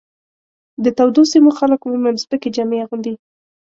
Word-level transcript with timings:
د 0.83 0.85
تودو 0.97 1.21
سیمو 1.31 1.51
خلک 1.57 1.79
عموماً 1.85 2.09
سپکې 2.23 2.49
جامې 2.55 2.77
اغوندي. 2.83 3.13